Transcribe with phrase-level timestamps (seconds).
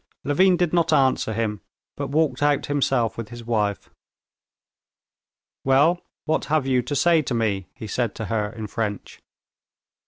[0.23, 1.61] Levin did not answer him,
[1.95, 3.91] but walked out himself with his wife.
[5.63, 9.19] "Well, what have you to say to me?" he said to her in French.